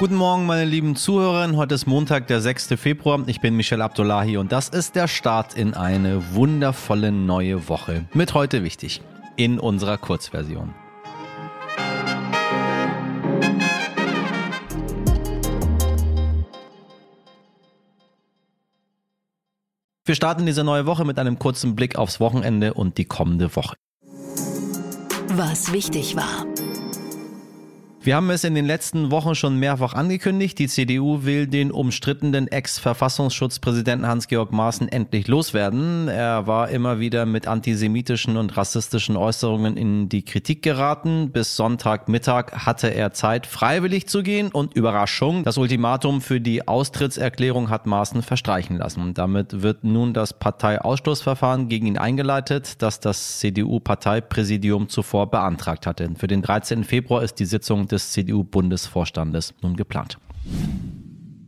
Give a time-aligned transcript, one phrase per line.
[0.00, 1.58] Guten Morgen, meine lieben Zuhörerinnen.
[1.58, 2.68] Heute ist Montag, der 6.
[2.78, 3.22] Februar.
[3.26, 8.06] Ich bin Michel Abdullahi und das ist der Start in eine wundervolle neue Woche.
[8.14, 9.02] Mit heute wichtig
[9.36, 10.72] in unserer Kurzversion.
[20.06, 23.76] Wir starten diese neue Woche mit einem kurzen Blick aufs Wochenende und die kommende Woche.
[25.26, 26.46] Was wichtig war.
[28.02, 30.58] Wir haben es in den letzten Wochen schon mehrfach angekündigt.
[30.58, 36.08] Die CDU will den umstrittenen Ex-Verfassungsschutzpräsidenten Hans-Georg Maaßen endlich loswerden.
[36.08, 41.30] Er war immer wieder mit antisemitischen und rassistischen Äußerungen in die Kritik geraten.
[41.30, 47.68] Bis Sonntagmittag hatte er Zeit, freiwillig zu gehen und Überraschung, das Ultimatum für die Austrittserklärung
[47.68, 49.12] hat Maaßen verstreichen lassen.
[49.12, 56.08] Damit wird nun das Parteiausschlussverfahren gegen ihn eingeleitet, das das CDU-Parteipräsidium zuvor beantragt hatte.
[56.16, 56.84] Für den 13.
[56.84, 60.18] Februar ist die Sitzung des CDU-Bundesvorstandes nun geplant.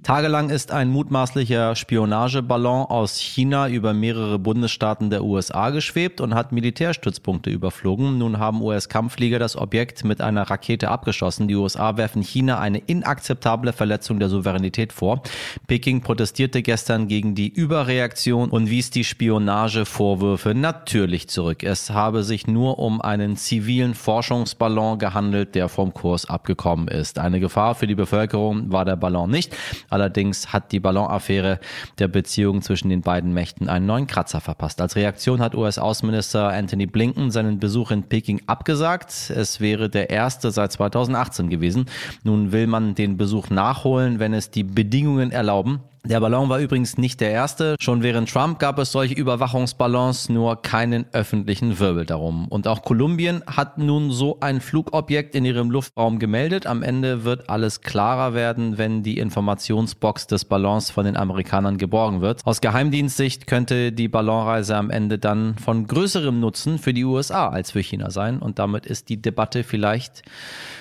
[0.03, 6.51] Tagelang ist ein mutmaßlicher Spionageballon aus China über mehrere Bundesstaaten der USA geschwebt und hat
[6.51, 8.19] Militärstützpunkte überflogen.
[8.19, 11.47] Nun haben US-Kampfflieger das Objekt mit einer Rakete abgeschossen.
[11.47, 15.23] Die USA werfen China eine inakzeptable Verletzung der Souveränität vor.
[15.69, 21.63] Peking protestierte gestern gegen die Überreaktion und wies die Spionagevorwürfe natürlich zurück.
[21.63, 27.21] Es habe sich nur um einen zivilen Forschungsballon gehandelt, der vom Kurs abgekommen ist.
[27.21, 29.55] Eine Gefahr für die Bevölkerung war der Ballon nicht.
[29.93, 31.61] Allerdings hat die Ballonaffäre
[31.99, 34.81] der Beziehung zwischen den beiden Mächten einen neuen Kratzer verpasst.
[34.81, 39.31] Als Reaktion hat US-Außenminister Anthony Blinken seinen Besuch in Peking abgesagt.
[39.31, 41.87] Es wäre der erste seit 2018 gewesen.
[42.25, 45.81] Nun will man den Besuch nachholen, wenn es die Bedingungen erlauben.
[46.05, 47.77] Der Ballon war übrigens nicht der erste.
[47.79, 52.49] Schon während Trump gab es solche Überwachungsballons, nur keinen öffentlichen Wirbel darum.
[52.49, 56.67] Und auch Kolumbien hat nun so ein Flugobjekt in ihrem Luftraum gemeldet.
[56.67, 62.21] Am Ende wird alles klarer werden, wenn die Informationsbox des Ballons von den Amerikanern geborgen
[62.21, 62.41] wird.
[62.45, 67.71] Aus Geheimdienstsicht könnte die Ballonreise am Ende dann von größerem Nutzen für die USA als
[67.71, 68.41] für China sein.
[68.41, 70.23] Und damit ist die Debatte vielleicht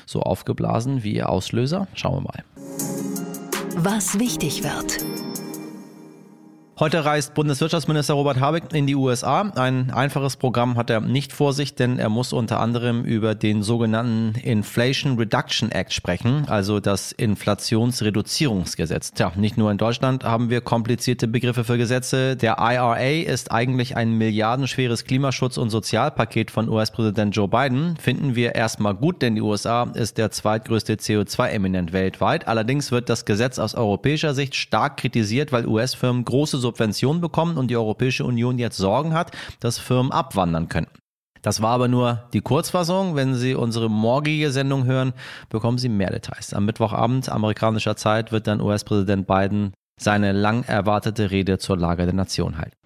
[0.07, 1.87] so aufgeblasen wie ihr Auslöser.
[1.93, 2.43] Schauen wir mal.
[3.83, 5.20] Was wichtig wird.
[6.81, 9.41] Heute reist Bundeswirtschaftsminister Robert Habeck in die USA.
[9.41, 13.61] Ein einfaches Programm hat er nicht vor sich, denn er muss unter anderem über den
[13.61, 19.11] sogenannten Inflation Reduction Act sprechen, also das Inflationsreduzierungsgesetz.
[19.11, 22.35] Tja, nicht nur in Deutschland haben wir komplizierte Begriffe für Gesetze.
[22.35, 27.95] Der IRA ist eigentlich ein milliardenschweres Klimaschutz- und Sozialpaket von US-Präsident Joe Biden.
[27.97, 32.47] Finden wir erstmal gut, denn die USA ist der zweitgrößte CO2-Eminent weltweit.
[32.47, 37.67] Allerdings wird das Gesetz aus europäischer Sicht stark kritisiert, weil US-Firmen große Subventionen bekommen und
[37.67, 40.97] die Europäische Union jetzt Sorgen hat, dass Firmen abwandern könnten.
[41.41, 43.15] Das war aber nur die Kurzfassung.
[43.15, 45.13] Wenn Sie unsere morgige Sendung hören,
[45.49, 46.53] bekommen Sie mehr Details.
[46.53, 52.13] Am Mittwochabend amerikanischer Zeit wird dann US-Präsident Biden seine lang erwartete Rede zur Lage der
[52.13, 52.80] Nation halten.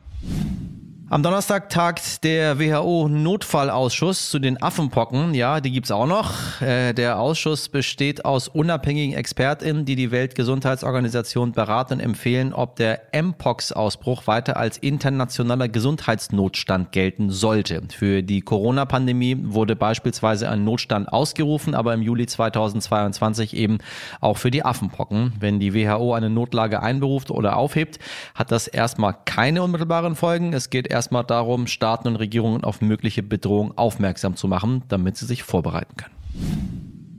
[1.08, 5.36] Am Donnerstag tagt der WHO-Notfallausschuss zu den Affenpocken.
[5.36, 6.34] Ja, die gibt's auch noch.
[6.62, 13.02] Äh, der Ausschuss besteht aus unabhängigen ExpertInnen, die die Weltgesundheitsorganisation beraten und empfehlen, ob der
[13.14, 17.84] Mpox-Ausbruch weiter als internationaler Gesundheitsnotstand gelten sollte.
[17.96, 23.78] Für die Corona-Pandemie wurde beispielsweise ein Notstand ausgerufen, aber im Juli 2022 eben
[24.22, 25.34] auch für die Affenpocken.
[25.40, 28.00] Wenn die WHO eine Notlage einberuft oder aufhebt,
[28.34, 30.54] hat das erstmal keine unmittelbaren Folgen.
[30.54, 35.26] Es geht erstmal darum, Staaten und Regierungen auf mögliche Bedrohungen aufmerksam zu machen, damit sie
[35.26, 36.16] sich vorbereiten können.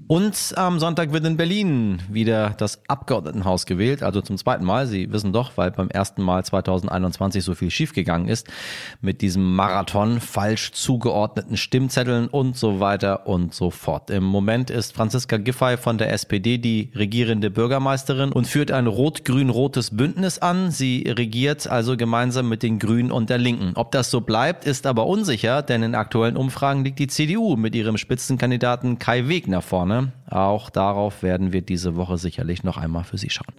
[0.08, 4.86] Und am Sonntag wird in Berlin wieder das Abgeordnetenhaus gewählt, also zum zweiten Mal.
[4.86, 8.46] Sie wissen doch, weil beim ersten Mal 2021 so viel schiefgegangen ist
[9.00, 14.10] mit diesem Marathon, falsch zugeordneten Stimmzetteln und so weiter und so fort.
[14.10, 19.96] Im Moment ist Franziska Giffey von der SPD die regierende Bürgermeisterin und führt ein rot-grün-rotes
[19.96, 20.70] Bündnis an.
[20.70, 23.72] Sie regiert also gemeinsam mit den Grünen und der Linken.
[23.74, 27.74] Ob das so bleibt, ist aber unsicher, denn in aktuellen Umfragen liegt die CDU mit
[27.74, 29.95] ihrem Spitzenkandidaten Kai Wegner vorne.
[30.28, 33.54] Auch darauf werden wir diese Woche sicherlich noch einmal für Sie schauen.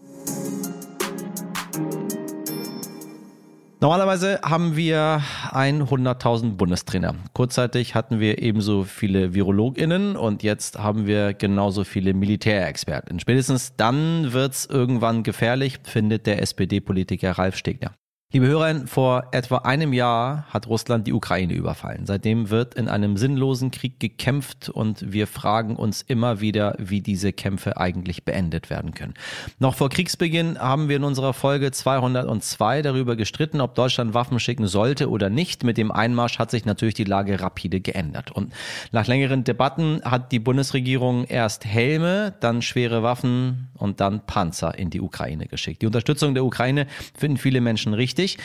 [3.79, 5.21] Normalerweise haben wir
[5.51, 7.13] 100.000 Bundestrainer.
[7.33, 13.19] Kurzzeitig hatten wir ebenso viele VirologInnen und jetzt haben wir genauso viele Militärexperten.
[13.19, 17.91] Spätestens dann wird es irgendwann gefährlich, findet der SPD-Politiker Ralf Stegner.
[18.33, 22.05] Liebe Hörer, vor etwa einem Jahr hat Russland die Ukraine überfallen.
[22.05, 27.31] Seitdem wird in einem sinnlosen Krieg gekämpft und wir fragen uns immer wieder, wie diese
[27.31, 29.13] Kämpfe eigentlich beendet werden können.
[29.59, 34.67] Noch vor Kriegsbeginn haben wir in unserer Folge 202 darüber gestritten, ob Deutschland Waffen schicken
[34.67, 35.63] sollte oder nicht.
[35.63, 38.31] Mit dem Einmarsch hat sich natürlich die Lage rapide geändert.
[38.31, 38.51] Und
[38.91, 44.89] nach längeren Debatten hat die Bundesregierung erst Helme, dann schwere Waffen und dann Panzer in
[44.89, 45.81] die Ukraine geschickt.
[45.81, 46.87] Die Unterstützung der Ukraine
[47.17, 48.37] finden viele Menschen richtig wichtig.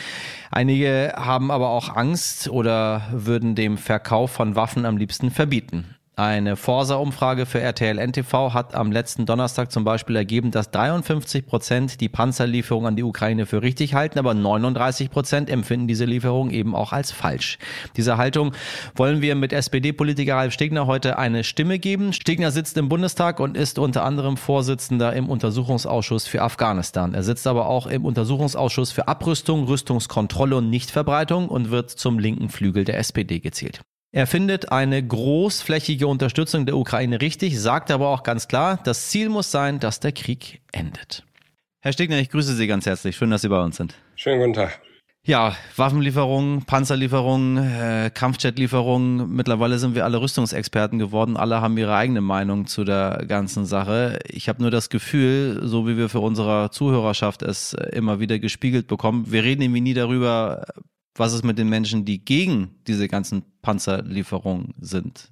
[0.51, 5.95] Einige haben aber auch Angst oder würden dem Verkauf von Waffen am liebsten verbieten.
[6.15, 12.01] Eine Forsa-Umfrage für RTL NTV hat am letzten Donnerstag zum Beispiel ergeben, dass 53 Prozent
[12.01, 16.75] die Panzerlieferung an die Ukraine für richtig halten, aber 39 Prozent empfinden diese Lieferung eben
[16.75, 17.57] auch als falsch.
[17.97, 18.53] Dieser Haltung
[18.93, 22.13] wollen wir mit SPD-Politiker Ralf Stegner heute eine Stimme geben.
[22.13, 27.15] Stegner sitzt im Bundestag und ist unter anderem Vorsitzender im Untersuchungsausschuss für Afghanistan.
[27.15, 32.49] Er sitzt aber auch im Untersuchungsausschuss für Abrüstung, Rüstungskontrolle und Nichtverbreitung und wird zum linken
[32.49, 33.81] Flügel der SPD gezählt.
[34.15, 39.27] Er findet eine großflächige Unterstützung der Ukraine richtig, sagt aber auch ganz klar, das Ziel
[39.27, 41.23] muss sein, dass der Krieg endet.
[41.81, 43.15] Herr Stegner, ich grüße Sie ganz herzlich.
[43.17, 43.95] Schön, dass Sie bei uns sind.
[44.15, 44.79] Schönen guten Tag.
[45.25, 49.31] Ja, Waffenlieferungen, Panzerlieferungen, äh, Kampfjetlieferungen.
[49.31, 51.35] Mittlerweile sind wir alle Rüstungsexperten geworden.
[51.35, 54.19] Alle haben ihre eigene Meinung zu der ganzen Sache.
[54.27, 58.85] Ich habe nur das Gefühl, so wie wir für unsere Zuhörerschaft es immer wieder gespiegelt
[58.85, 60.67] bekommen, wir reden irgendwie nie darüber,
[61.15, 65.29] was ist mit den Menschen, die gegen diese ganzen Panzerlieferungen sind?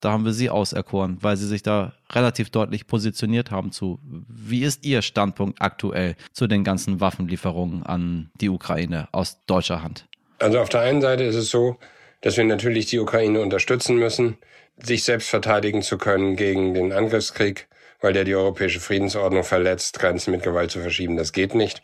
[0.00, 3.98] Da haben wir sie auserkoren, weil sie sich da relativ deutlich positioniert haben zu.
[4.04, 10.06] Wie ist Ihr Standpunkt aktuell zu den ganzen Waffenlieferungen an die Ukraine aus deutscher Hand?
[10.38, 11.78] Also auf der einen Seite ist es so,
[12.20, 14.36] dass wir natürlich die Ukraine unterstützen müssen,
[14.76, 17.66] sich selbst verteidigen zu können gegen den Angriffskrieg,
[18.00, 21.16] weil der die europäische Friedensordnung verletzt, Grenzen mit Gewalt zu verschieben.
[21.16, 21.82] Das geht nicht.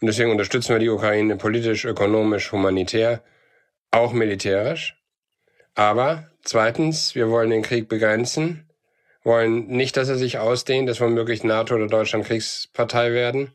[0.00, 3.22] Und deswegen unterstützen wir die Ukraine politisch, ökonomisch, humanitär,
[3.90, 4.96] auch militärisch.
[5.74, 8.68] Aber zweitens, wir wollen den Krieg begrenzen,
[9.22, 13.52] wollen nicht, dass er sich ausdehnt, dass womöglich NATO oder Deutschland Kriegspartei werden.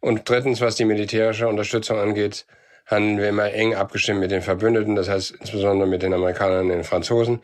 [0.00, 2.46] Und drittens, was die militärische Unterstützung angeht,
[2.86, 6.68] handeln wir immer eng abgestimmt mit den Verbündeten, das heißt insbesondere mit den Amerikanern und
[6.70, 7.40] den Franzosen.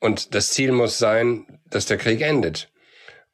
[0.00, 2.71] Und das Ziel muss sein, dass der Krieg endet.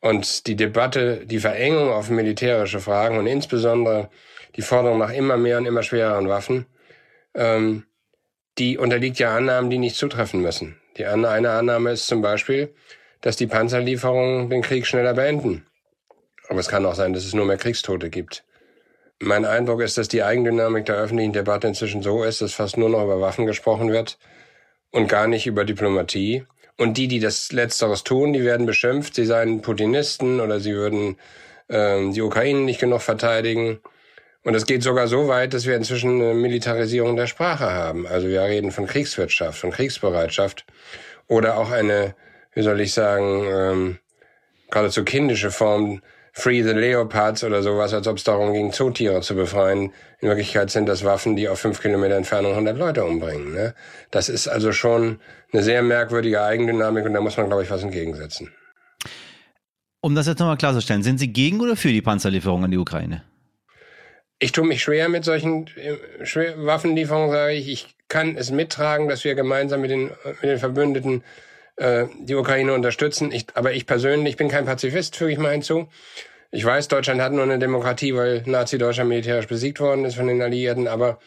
[0.01, 4.11] Und die Debatte, die Verengung auf militärische Fragen und insbesondere
[4.57, 6.67] die Forderung nach immer mehr und immer schwereren Waffen,
[7.35, 7.85] ähm,
[8.59, 10.81] die unterliegt ja Annahmen, die nicht zutreffen müssen.
[10.97, 12.75] Die eine Annahme ist zum Beispiel,
[13.21, 15.67] dass die Panzerlieferungen den Krieg schneller beenden.
[16.49, 18.45] Aber es kann auch sein, dass es nur mehr Kriegstote gibt.
[19.21, 22.89] Mein Eindruck ist, dass die Eigendynamik der öffentlichen Debatte inzwischen so ist, dass fast nur
[22.89, 24.19] noch über Waffen gesprochen wird
[24.91, 26.47] und gar nicht über Diplomatie.
[26.79, 31.17] Und die, die das Letzteres tun, die werden beschimpft, sie seien Putinisten oder sie würden
[31.69, 33.81] ähm, die Ukraine nicht genug verteidigen.
[34.45, 38.07] Und es geht sogar so weit, dass wir inzwischen eine Militarisierung der Sprache haben.
[38.07, 40.65] Also wir reden von Kriegswirtschaft, von Kriegsbereitschaft
[41.27, 42.15] oder auch eine,
[42.55, 43.99] wie soll ich sagen, ähm,
[44.71, 46.01] geradezu kindische Form
[46.39, 49.93] Free the Leopards oder sowas, als ob es darum ging, Zootiere zu befreien.
[50.21, 53.53] In Wirklichkeit sind das Waffen, die auf fünf Kilometer Entfernung 100 Leute umbringen.
[53.53, 53.75] Ne?
[54.13, 55.19] Das ist also schon
[55.53, 58.53] eine sehr merkwürdige Eigendynamik und da muss man, glaube ich, was entgegensetzen.
[60.01, 63.25] Um das jetzt nochmal klarzustellen, sind Sie gegen oder für die Panzerlieferung an die Ukraine?
[64.39, 65.97] Ich tue mich schwer mit solchen äh,
[66.57, 67.69] Waffenlieferungen, sage ich.
[67.69, 71.25] Ich kann es mittragen, dass wir gemeinsam mit den, mit den Verbündeten
[71.79, 73.33] äh, die Ukraine unterstützen.
[73.33, 75.89] Ich, aber ich persönlich bin kein Pazifist, füge ich mal hinzu.
[76.51, 80.41] Ich weiß, Deutschland hat nur eine Demokratie, weil Nazi-Deutschland militärisch besiegt worden ist von den
[80.41, 81.19] Alliierten, aber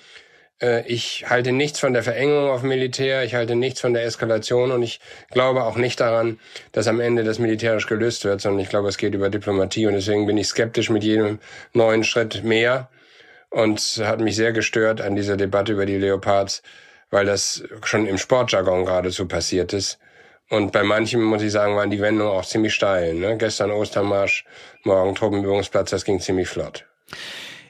[0.61, 4.71] äh, ich halte nichts von der Verengung auf Militär, ich halte nichts von der Eskalation.
[4.71, 4.99] Und ich
[5.29, 6.39] glaube auch nicht daran,
[6.71, 9.87] dass am Ende das militärisch gelöst wird, sondern ich glaube, es geht über Diplomatie.
[9.87, 11.39] Und deswegen bin ich skeptisch mit jedem
[11.73, 12.89] neuen Schritt mehr.
[13.51, 16.63] Und hat mich sehr gestört an dieser Debatte über die Leopards,
[17.09, 19.99] weil das schon im Sportjargon geradezu passiert ist
[20.51, 23.15] und bei manchen, muss ich sagen, waren die Wendungen auch ziemlich steil.
[23.15, 23.37] Ne?
[23.37, 24.43] Gestern Ostermarsch,
[24.83, 26.85] morgen Truppenübungsplatz, das ging ziemlich flott.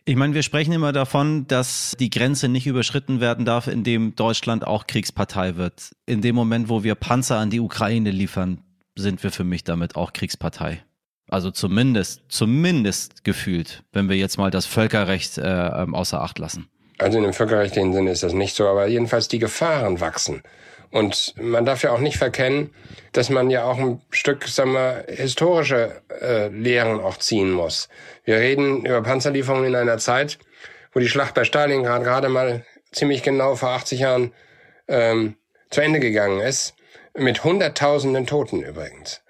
[0.03, 4.65] Ich meine, wir sprechen immer davon, dass die Grenze nicht überschritten werden darf, indem Deutschland
[4.65, 5.91] auch Kriegspartei wird.
[6.07, 8.63] In dem Moment, wo wir Panzer an die Ukraine liefern,
[8.95, 10.83] sind wir für mich damit auch Kriegspartei.
[11.29, 16.67] Also zumindest, zumindest gefühlt, wenn wir jetzt mal das Völkerrecht äh, ähm, außer Acht lassen.
[16.97, 20.41] Also in dem völkerrechtlichen Sinne ist das nicht so, aber jedenfalls die Gefahren wachsen.
[20.91, 22.73] Und man darf ja auch nicht verkennen,
[23.13, 27.87] dass man ja auch ein Stück, sagen wir, historische äh, Lehren auch ziehen muss.
[28.25, 30.37] Wir reden über Panzerlieferungen in einer Zeit,
[30.93, 34.33] wo die Schlacht bei Stalingrad gerade mal ziemlich genau vor 80 Jahren
[34.89, 35.35] ähm,
[35.69, 36.75] zu Ende gegangen ist,
[37.15, 39.21] mit Hunderttausenden Toten übrigens.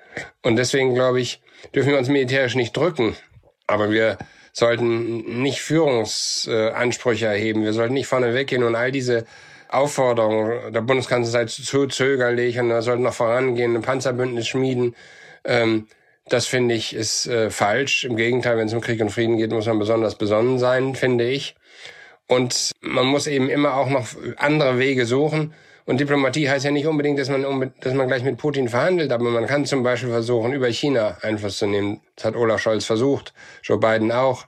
[0.42, 1.42] Und deswegen glaube ich,
[1.76, 3.16] dürfen wir uns militärisch nicht drücken,
[3.68, 4.18] aber wir
[4.54, 7.64] sollten nicht Führungsansprüche erheben.
[7.64, 9.26] Wir sollten nicht vorne weggehen und all diese
[9.72, 14.96] Aufforderungen der Bundeskanzler sei zu zögerlich und er sollte noch vorangehen, ein Panzerbündnis schmieden.
[15.46, 15.88] Ähm,
[16.28, 18.04] das finde ich ist äh, falsch.
[18.04, 21.30] Im Gegenteil, wenn es um Krieg und Frieden geht, muss man besonders besonnen sein, finde
[21.30, 21.56] ich.
[22.28, 25.54] Und man muss eben immer auch noch andere Wege suchen.
[25.86, 29.30] Und Diplomatie heißt ja nicht unbedingt, dass man, dass man gleich mit Putin verhandelt, aber
[29.30, 32.02] man kann zum Beispiel versuchen, über China Einfluss zu nehmen.
[32.16, 34.46] Das hat Olaf Scholz versucht, Joe Biden auch.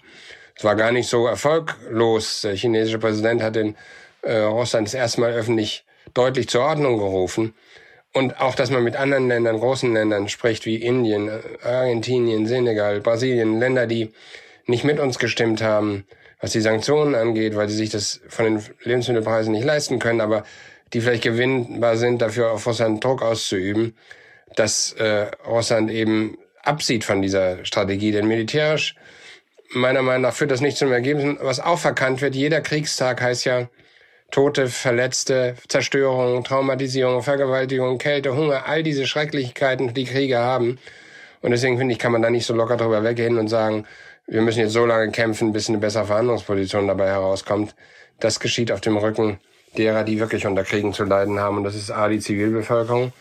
[0.55, 2.41] Es war gar nicht so erfolglos.
[2.41, 3.75] Der chinesische Präsident hat den
[4.23, 7.53] äh, Russland das erste öffentlich deutlich zur Ordnung gerufen.
[8.13, 11.31] Und auch, dass man mit anderen Ländern, großen Ländern spricht, wie Indien,
[11.63, 14.11] Argentinien, Senegal, Brasilien, Länder, die
[14.67, 16.05] nicht mit uns gestimmt haben,
[16.39, 20.43] was die Sanktionen angeht, weil sie sich das von den Lebensmittelpreisen nicht leisten können, aber
[20.93, 23.95] die vielleicht gewinnbar sind, dafür auf Russland Druck auszuüben,
[24.55, 28.11] dass äh, Russland eben absieht von dieser Strategie.
[28.11, 28.95] Denn militärisch,
[29.71, 31.37] meiner Meinung nach, führt das nicht zum Ergebnis.
[31.41, 33.69] Was auch verkannt wird, jeder Kriegstag heißt ja
[34.33, 40.79] Tote, Verletzte, Zerstörung, Traumatisierung, Vergewaltigung, Kälte, Hunger, all diese Schrecklichkeiten, die Kriege haben.
[41.43, 43.85] Und deswegen finde ich, kann man da nicht so locker drüber weggehen und sagen,
[44.25, 47.75] wir müssen jetzt so lange kämpfen, bis eine bessere Verhandlungsposition dabei herauskommt.
[48.19, 49.39] Das geschieht auf dem Rücken
[49.77, 51.57] derer, die wirklich unter Kriegen zu leiden haben.
[51.57, 53.13] Und das ist A, die Zivilbevölkerung.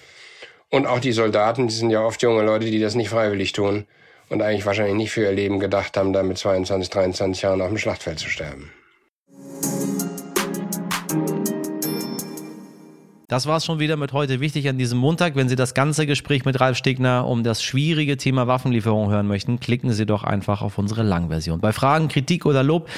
[0.71, 3.87] Und auch die Soldaten, die sind ja oft junge Leute, die das nicht freiwillig tun
[4.31, 7.69] und eigentlich wahrscheinlich nicht für ihr Leben gedacht haben, da mit 22, 23 Jahren auf
[7.69, 8.73] dem Schlachtfeld zu sterben.
[13.33, 15.37] Das war es schon wieder mit heute wichtig an diesem Montag.
[15.37, 19.59] Wenn Sie das ganze Gespräch mit Ralf Stegner um das schwierige Thema Waffenlieferung hören möchten,
[19.59, 21.59] klicken Sie doch einfach auf unsere Langversion.
[21.59, 22.91] Bei Fragen, Kritik oder Lob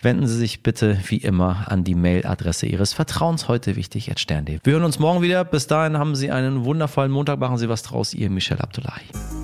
[0.00, 4.60] wenden Sie sich bitte wie immer an die Mailadresse Ihres Vertrauens heute wichtig at stern.de.
[4.62, 5.42] Wir hören uns morgen wieder.
[5.42, 7.40] Bis dahin haben Sie einen wundervollen Montag.
[7.40, 8.14] Machen Sie was draus.
[8.14, 9.39] Ihr Michel Abdullahi.